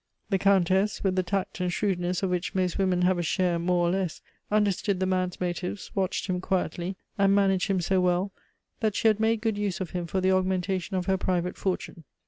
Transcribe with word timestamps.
The 0.31 0.39
Countess, 0.39 1.03
with 1.03 1.15
the 1.15 1.21
tact 1.21 1.59
and 1.59 1.71
shrewdness 1.71 2.23
of 2.23 2.31
which 2.31 2.55
most 2.55 2.79
women 2.79 3.03
have 3.03 3.19
a 3.19 3.21
share 3.21 3.59
more 3.59 3.87
or 3.87 3.91
less, 3.91 4.19
understood 4.49 4.99
the 4.99 5.05
man's 5.05 5.39
motives, 5.39 5.91
watched 5.93 6.25
him 6.25 6.41
quietly, 6.41 6.95
and 7.19 7.35
managed 7.35 7.67
him 7.67 7.81
so 7.81 8.01
well, 8.01 8.31
that 8.79 8.95
she 8.95 9.07
had 9.09 9.19
made 9.19 9.41
good 9.41 9.59
use 9.59 9.79
of 9.79 9.91
him 9.91 10.07
for 10.07 10.19
the 10.19 10.31
augmentation 10.31 10.97
of 10.97 11.05
her 11.05 11.17
private 11.19 11.55
fortune. 11.55 12.03